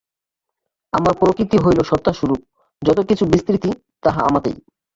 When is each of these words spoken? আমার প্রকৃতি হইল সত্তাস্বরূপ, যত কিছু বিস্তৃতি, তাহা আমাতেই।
আমার 0.93 1.13
প্রকৃতি 1.19 1.57
হইল 1.57 1.79
সত্তাস্বরূপ, 1.81 2.41
যত 2.81 2.99
কিছু 3.09 3.23
বিস্তৃতি, 3.25 3.69
তাহা 4.03 4.21
আমাতেই। 4.23 4.57